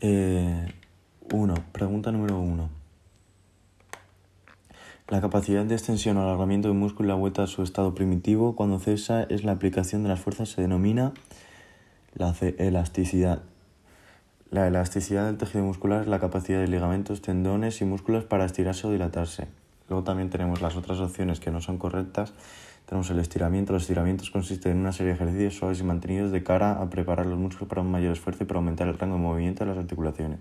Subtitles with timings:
[0.00, 0.72] Eh,
[1.32, 2.68] uno, pregunta número uno.
[5.08, 8.56] La capacidad de extensión o alargamiento del músculo y la vuelta a su estado primitivo
[8.56, 11.12] cuando cesa es la aplicación de las fuerzas se denomina
[12.14, 13.42] la elasticidad.
[14.50, 18.86] La elasticidad del tejido muscular es la capacidad de ligamentos, tendones y músculos para estirarse
[18.86, 19.48] o dilatarse.
[19.88, 22.32] Luego también tenemos las otras opciones que no son correctas.
[22.86, 23.72] Tenemos el estiramiento.
[23.72, 27.26] Los estiramientos consisten en una serie de ejercicios suaves y mantenidos de cara a preparar
[27.26, 29.78] los músculos para un mayor esfuerzo y para aumentar el rango de movimiento de las
[29.78, 30.38] articulaciones.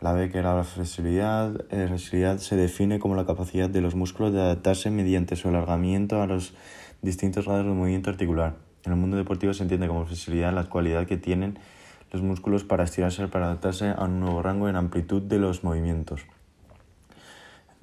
[0.00, 1.52] La B, que era la flexibilidad.
[1.70, 5.48] La eh, flexibilidad se define como la capacidad de los músculos de adaptarse mediante su
[5.48, 6.54] alargamiento a los
[7.02, 8.54] distintos grados de movimiento articular.
[8.84, 11.58] En el mundo deportivo se entiende como flexibilidad la cualidad que tienen
[12.12, 16.20] los músculos para estirarse, para adaptarse a un nuevo rango en amplitud de los movimientos.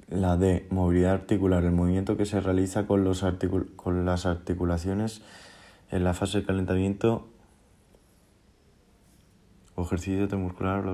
[0.08, 3.24] La D, movilidad articular, el movimiento que se realiza con, los
[3.74, 5.22] con las articulaciones
[5.90, 7.26] en la fase de calentamiento
[9.74, 10.84] o ejercicio muscular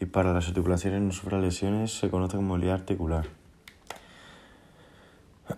[0.00, 3.26] y para las articulaciones no sufra lesiones se conoce como movilidad articular.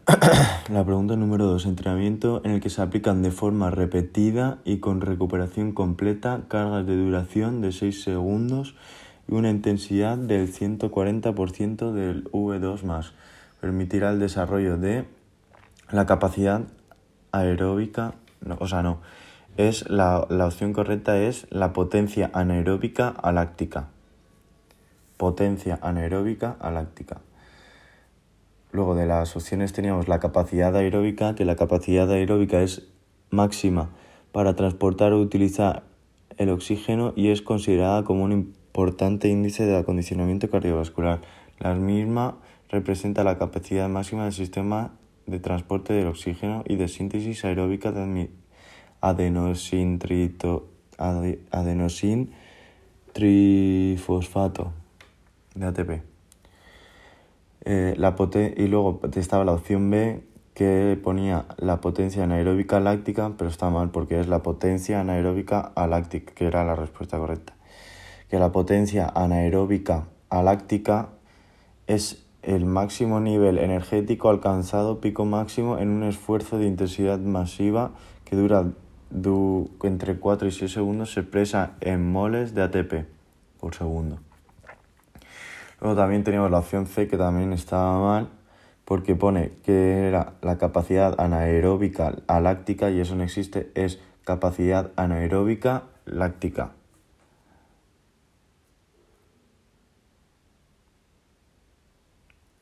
[0.69, 1.67] La pregunta número 2.
[1.67, 6.97] Entrenamiento en el que se aplican de forma repetida y con recuperación completa cargas de
[6.97, 8.75] duración de 6 segundos
[9.28, 13.12] y una intensidad del 140% del V2
[13.60, 15.06] Permitirá el desarrollo de
[15.91, 16.62] la capacidad
[17.32, 18.14] aeróbica,
[18.58, 19.00] o sea, no,
[19.56, 23.88] es la, la opción correcta es la potencia anaeróbica aláctica
[25.16, 27.20] potencia anaeróbica aláctica.
[28.72, 32.86] Luego de las opciones teníamos la capacidad aeróbica, que la capacidad aeróbica es
[33.30, 33.91] máxima
[34.32, 35.84] para transportar o utilizar
[36.36, 41.22] el oxígeno y es considerada como un importante índice de acondicionamiento cardiovascular.
[41.60, 42.36] La misma
[42.69, 44.92] representa la capacidad máxima del sistema
[45.24, 48.28] de transporte del oxígeno y de síntesis aeróbica de
[49.00, 49.98] adenosin,
[51.50, 52.32] adenosin
[53.14, 54.74] trifosfato
[55.54, 56.02] de ATP.
[57.64, 58.14] Eh, la
[58.59, 60.22] y luego estaba la opción B
[60.53, 66.34] que ponía la potencia anaeróbica láctica, pero está mal porque es la potencia anaeróbica aláctica,
[66.34, 67.56] que era la respuesta correcta.
[68.28, 71.10] Que la potencia anaeróbica aláctica
[71.87, 77.92] es el máximo nivel energético alcanzado pico máximo en un esfuerzo de intensidad masiva
[78.25, 78.66] que dura
[79.82, 83.06] entre 4 y 6 segundos, se expresa en moles de ATP
[83.60, 84.19] por segundo.
[85.81, 88.28] Luego también teníamos la opción C que también estaba mal
[88.84, 95.84] porque pone que era la capacidad anaeróbica aláctica y eso no existe, es capacidad anaeróbica
[96.04, 96.72] láctica.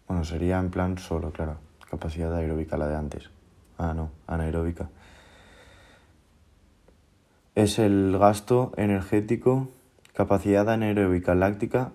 [0.08, 1.56] Bueno, sería en plan solo, claro.
[1.90, 3.30] Capacidad aeróbica la de antes.
[3.78, 4.88] Ah, no, anaeróbica.
[7.54, 9.68] Es el gasto energético,
[10.12, 11.92] capacidad anaeróbica láctica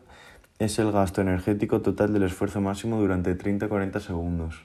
[0.59, 4.56] es el gasto energético total del esfuerzo máximo durante 30-40 segundos.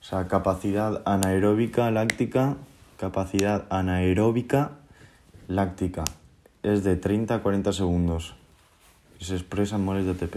[0.00, 2.56] O sea, capacidad anaeróbica láctica,
[2.98, 4.72] capacidad anaeróbica
[5.48, 6.04] láctica.
[6.62, 8.36] Es de 30 a 40 segundos.
[9.20, 10.36] Y se expresa en moles de ATP.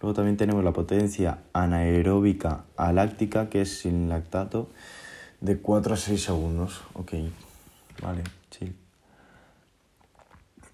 [0.00, 4.70] Luego también tenemos la potencia anaeróbica aláctica, que es sin lactato,
[5.40, 6.82] de 4 a 6 segundos.
[6.94, 7.12] Ok,
[8.02, 8.74] vale, sí.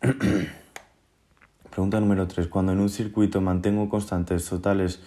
[1.71, 2.47] Pregunta número 3.
[2.47, 5.01] Cuando en un circuito mantengo constantes totales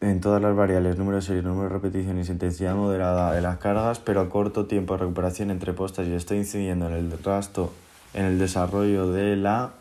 [0.00, 3.98] en todas las variables, número de serie, número de repeticiones, intensidad moderada de las cargas,
[3.98, 7.72] pero a corto tiempo de recuperación entre postas y estoy incidiendo en el rastro,
[8.12, 9.72] en el desarrollo de la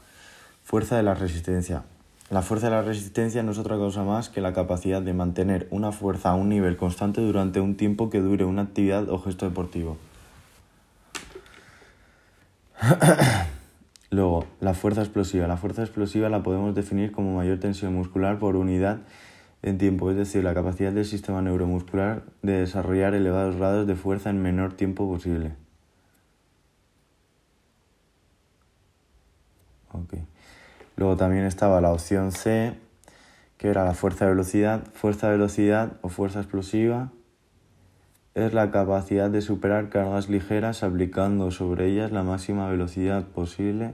[0.64, 1.84] fuerza de la resistencia.
[2.34, 5.68] La fuerza de la resistencia no es otra cosa más que la capacidad de mantener
[5.70, 9.48] una fuerza a un nivel constante durante un tiempo que dure una actividad o gesto
[9.48, 9.98] deportivo.
[14.10, 15.46] Luego, la fuerza explosiva.
[15.46, 19.02] La fuerza explosiva la podemos definir como mayor tensión muscular por unidad
[19.62, 24.32] en tiempo, es decir, la capacidad del sistema neuromuscular de desarrollar elevados grados de fuerza
[24.32, 25.52] en menor tiempo posible.
[30.96, 32.74] Luego también estaba la opción C,
[33.58, 34.84] que era la fuerza de velocidad.
[34.94, 37.12] Fuerza de velocidad o fuerza explosiva
[38.36, 43.94] es la capacidad de superar cargas ligeras aplicando sobre ellas la máxima velocidad posible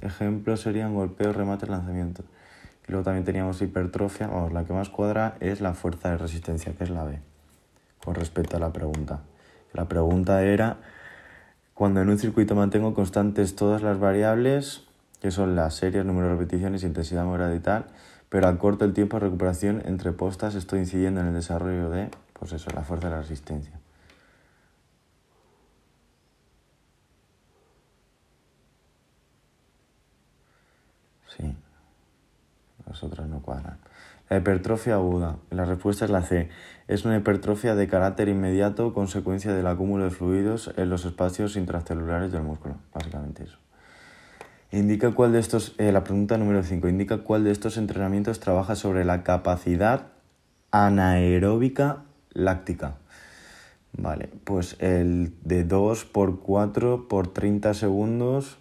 [0.00, 2.24] Ejemplos serían golpeos, remates, lanzamientos.
[2.86, 4.26] Y luego también teníamos hipertrofia.
[4.26, 7.18] Vamos, la que más cuadra es la fuerza de resistencia, que es la B,
[8.04, 9.20] con respecto a la pregunta.
[9.72, 10.78] La pregunta era,
[11.74, 14.84] cuando en un circuito mantengo constantes todas las variables,
[15.20, 17.86] que son las series, número de repeticiones, intensidad morada y tal,
[18.28, 22.52] pero acorto el tiempo de recuperación entre postas, estoy incidiendo en el desarrollo de, pues
[22.52, 23.72] eso, la fuerza de la resistencia.
[31.36, 31.56] Sí,
[32.86, 33.78] las otras no cuadran.
[34.30, 35.36] La hipertrofia aguda.
[35.50, 36.48] La respuesta es la C.
[36.88, 42.32] Es una hipertrofia de carácter inmediato, consecuencia del acúmulo de fluidos en los espacios intracelulares
[42.32, 42.76] del músculo.
[42.92, 43.58] Básicamente eso.
[44.72, 48.74] Indica cuál de estos, eh, la pregunta número 5, indica cuál de estos entrenamientos trabaja
[48.74, 50.08] sobre la capacidad
[50.72, 52.96] anaeróbica láctica.
[53.96, 58.58] Vale, pues el de 2 por 4 por 30 segundos.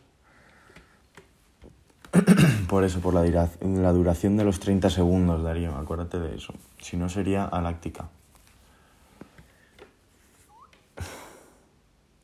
[2.69, 6.53] por eso, por la, duración de los 30 segundos, Darío, acuérdate de eso.
[6.79, 8.09] Si no sería aláctica.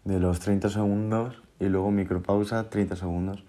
[0.03, 3.43] De los 30 segundos y luego micropausa 30 segundos.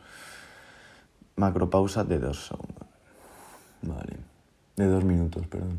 [1.36, 2.86] Macropausa de 2 segundos.
[3.82, 4.16] Vale.
[4.76, 5.78] De 2 minutos, perdón.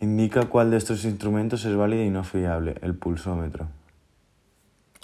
[0.00, 3.68] Indica cuál de estos instrumentos es válido y no fiable, el pulsómetro.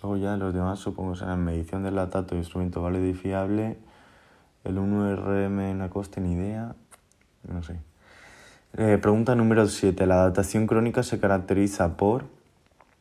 [0.02, 3.78] Luego ya los demás supongo serán medición del latato, instrumento válido y fiable,
[4.64, 6.74] el 1RM en la coste, ni idea,
[7.48, 7.80] no sé.
[8.76, 10.06] Eh, pregunta número 7.
[10.06, 12.26] La adaptación crónica se caracteriza por...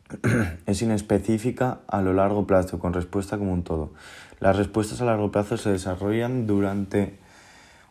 [0.65, 3.91] es inespecífica a lo largo plazo, con respuesta como un todo.
[4.39, 7.19] Las respuestas a largo plazo se desarrollan durante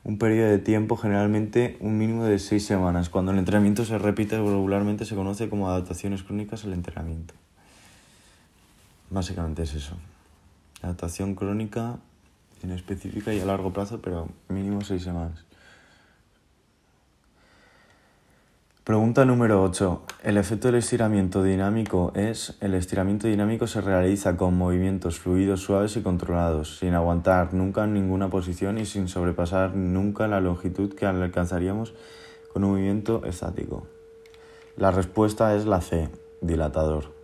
[0.02, 3.10] un periodo de tiempo, generalmente un mínimo de seis semanas.
[3.10, 7.34] Cuando el entrenamiento se repite regularmente se conoce como adaptaciones crónicas al entrenamiento.
[9.10, 9.96] Básicamente es eso.
[10.82, 11.98] Adaptación crónica
[12.62, 15.44] inespecífica y a largo plazo, pero mínimo seis semanas.
[18.86, 20.02] Pregunta número 8.
[20.22, 25.96] El efecto del estiramiento dinámico es, el estiramiento dinámico se realiza con movimientos fluidos suaves
[25.96, 31.04] y controlados, sin aguantar nunca en ninguna posición y sin sobrepasar nunca la longitud que
[31.04, 31.94] alcanzaríamos
[32.52, 33.88] con un movimiento estático.
[34.76, 36.08] La respuesta es la C,
[36.40, 37.15] dilatador.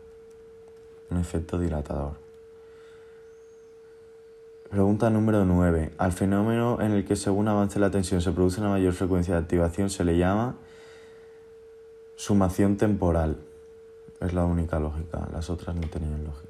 [1.12, 2.12] Un efecto dilatador.
[4.70, 5.92] Pregunta número 9.
[5.98, 9.40] Al fenómeno en el que según avance la tensión se produce una mayor frecuencia de
[9.40, 10.56] activación se le llama
[12.16, 13.36] Sumación temporal.
[14.20, 16.48] Es la única lógica, las otras no tenían lógica.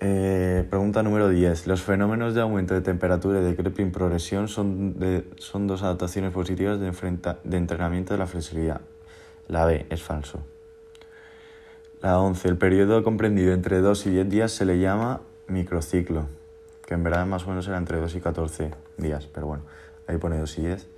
[0.00, 1.68] Eh, pregunta número 10.
[1.68, 4.96] Los fenómenos de aumento de temperatura y de creeping progresión son,
[5.36, 6.90] son dos adaptaciones positivas de,
[7.44, 8.80] de entrenamiento de la flexibilidad.
[9.46, 10.40] La B es falso.
[12.02, 12.48] La 11.
[12.48, 16.28] El periodo comprendido entre 2 y 10 días se le llama microciclo,
[16.86, 19.64] que en verdad más o menos era entre 2 y 14 días, pero bueno,
[20.06, 20.88] ahí pone 2 y 10.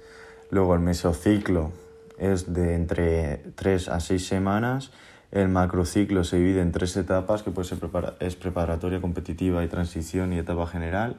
[0.50, 1.72] Luego el mesociclo,
[2.18, 4.92] es de entre 3 a 6 semanas.
[5.32, 7.78] El macrociclo se divide en tres etapas, que puede ser
[8.20, 11.16] es preparatoria, competitiva y transición y etapa general.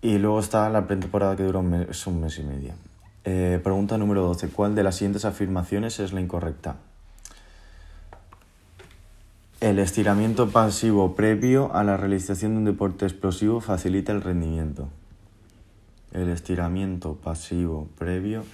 [0.00, 2.72] Y luego está la pretemporada que dura un mes, un mes y medio.
[3.24, 4.48] Eh, pregunta número 12.
[4.48, 6.76] ¿Cuál de las siguientes afirmaciones es la incorrecta?
[9.60, 14.88] El estiramiento pasivo previo a la realización de un deporte explosivo facilita el rendimiento.
[16.12, 18.44] El estiramiento pasivo previo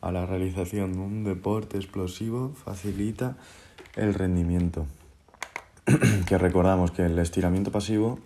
[0.00, 3.36] a la realización de un deporte explosivo facilita
[3.94, 4.86] el rendimiento.
[6.26, 8.18] que recordamos que el estiramiento pasivo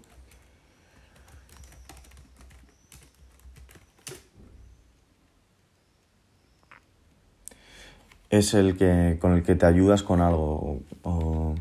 [8.31, 11.55] es el que con el que te ayudas con algo o,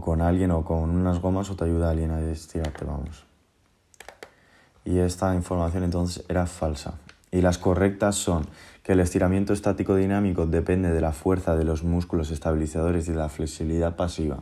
[0.00, 3.24] con alguien o con unas gomas o te ayuda alguien a estirarte, vamos.
[4.84, 6.94] Y esta información entonces era falsa
[7.30, 8.46] y las correctas son
[8.82, 13.18] que el estiramiento estático dinámico depende de la fuerza de los músculos estabilizadores y de
[13.18, 14.38] la flexibilidad pasiva.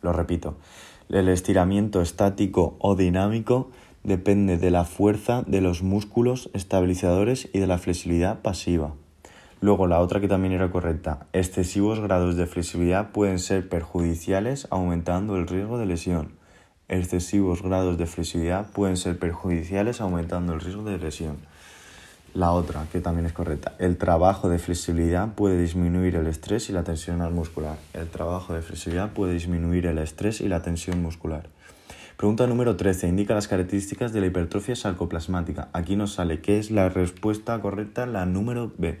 [0.00, 0.56] Lo repito,
[1.08, 3.70] el estiramiento estático o dinámico
[4.02, 8.94] depende de la fuerza de los músculos estabilizadores y de la flexibilidad pasiva.
[9.62, 15.36] Luego la otra que también era correcta, excesivos grados de flexibilidad pueden ser perjudiciales aumentando
[15.36, 16.32] el riesgo de lesión.
[16.88, 21.36] Excesivos grados de flexibilidad pueden ser perjudiciales aumentando el riesgo de lesión.
[22.34, 26.72] La otra, que también es correcta, el trabajo de flexibilidad puede disminuir el estrés y
[26.72, 27.76] la tensión muscular.
[27.94, 31.48] El trabajo de flexibilidad puede disminuir el estrés y la tensión muscular.
[32.16, 33.06] Pregunta número 13.
[33.06, 35.68] Indica las características de la hipertrofia sarcoplasmática.
[35.72, 38.98] Aquí nos sale que es la respuesta correcta, la número B.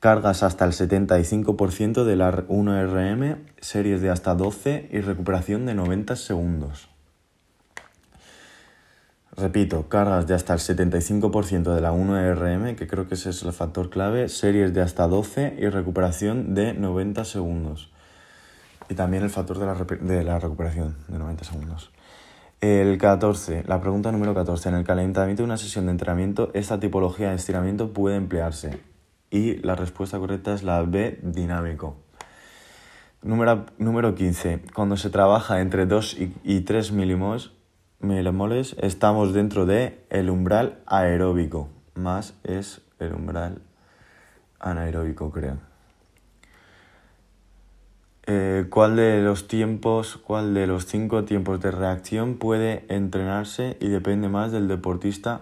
[0.00, 6.14] Cargas hasta el 75% de la 1RM, series de hasta 12 y recuperación de 90
[6.14, 6.88] segundos.
[9.36, 13.52] Repito, cargas de hasta el 75% de la 1RM, que creo que ese es el
[13.52, 17.90] factor clave, series de hasta 12 y recuperación de 90 segundos.
[18.88, 21.90] Y también el factor de la, de la recuperación de 90 segundos.
[22.60, 24.68] El 14, la pregunta número 14.
[24.68, 28.80] En el calentamiento de una sesión de entrenamiento, esta tipología de estiramiento puede emplearse.
[29.30, 31.96] Y la respuesta correcta es la B, dinámico.
[33.22, 34.62] Número, número 15.
[34.74, 37.50] Cuando se trabaja entre 2 y, y 3 milimoles
[38.78, 41.68] estamos dentro de el umbral aeróbico.
[41.94, 43.60] Más es el umbral
[44.60, 45.58] anaeróbico, creo.
[48.26, 53.88] Eh, ¿Cuál de los tiempos, cuál de los cinco tiempos de reacción puede entrenarse y
[53.88, 55.40] depende más del deportista?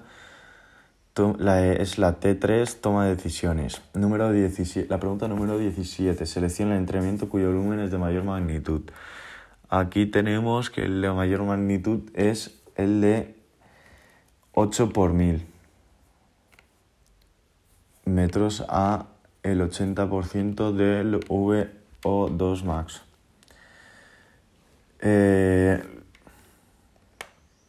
[1.17, 3.81] Es la T3, toma decisiones.
[3.95, 6.27] Número 17, la pregunta número 17.
[6.27, 8.83] Selecciona el entrenamiento cuyo volumen es de mayor magnitud.
[9.71, 13.35] Aquí tenemos que de mayor magnitud es el de
[14.53, 15.47] 8 por 1000
[18.05, 19.07] metros a
[19.43, 23.01] el 80% del VO2 max.
[25.01, 25.83] Eh,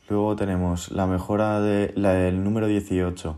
[0.10, 3.38] luego tenemos la mejora del número 18.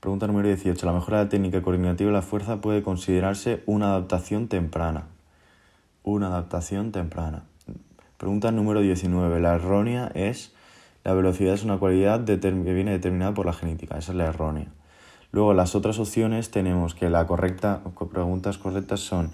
[0.00, 0.86] Pregunta número 18.
[0.86, 5.06] La mejora de la técnica coordinativa de la fuerza puede considerarse una adaptación temprana.
[6.02, 7.44] Una adaptación temprana.
[8.18, 9.40] Pregunta número 19.
[9.40, 10.54] La errónea es
[11.04, 13.98] la velocidad es una cualidad que viene determinada por la genética.
[13.98, 14.68] Esa es la errónea.
[15.32, 19.30] Luego las otras opciones tenemos que la correcta, preguntas correctas son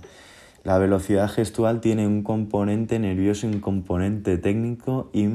[0.62, 5.26] la velocidad gestual tiene un componente nervioso y un componente técnico y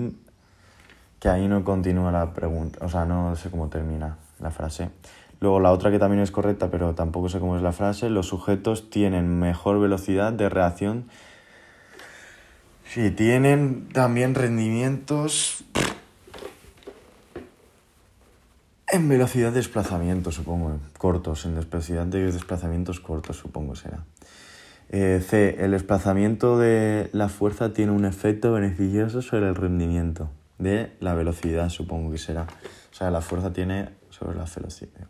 [1.26, 4.92] que ahí no continúa la pregunta, o sea, no sé cómo termina la frase.
[5.40, 8.28] Luego la otra que también es correcta, pero tampoco sé cómo es la frase, los
[8.28, 11.06] sujetos tienen mejor velocidad de reacción.
[12.88, 15.64] Sí, tienen también rendimientos
[18.88, 24.06] En velocidad de desplazamiento, supongo, cortos, en velocidad de desplazamientos cortos, supongo será.
[24.90, 25.56] Eh, C.
[25.58, 31.70] El desplazamiento de la fuerza tiene un efecto beneficioso sobre el rendimiento de la velocidad,
[31.70, 32.44] supongo que será.
[32.92, 35.08] O sea, la fuerza tiene sobre la velocidad.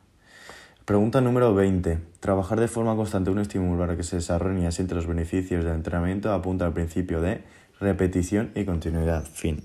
[0.86, 2.00] Pregunta número 20.
[2.20, 5.74] Trabajar de forma constante un estímulo para que se desarrollen y asiente los beneficios del
[5.74, 7.44] entrenamiento apunta al principio de
[7.80, 9.24] repetición y continuidad.
[9.24, 9.64] Fin.